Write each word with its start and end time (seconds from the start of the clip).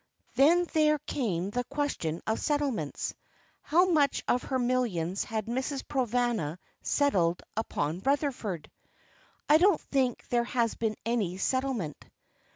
Then 0.33 0.63
there 0.73 0.97
came 0.97 1.51
the 1.51 1.63
question 1.65 2.23
of 2.25 2.39
settlements. 2.39 3.13
How 3.61 3.85
much 3.91 4.23
of 4.27 4.41
her 4.41 4.57
millions 4.57 5.23
had 5.25 5.45
Mrs. 5.45 5.83
Provana 5.83 6.57
settled 6.81 7.43
upon 7.55 7.99
Rutherford? 7.99 8.71
"I 9.47 9.59
don't 9.59 9.79
think 9.79 10.27
there 10.29 10.45
has 10.45 10.73
been 10.73 10.95
any 11.05 11.37
settlement." 11.37 12.03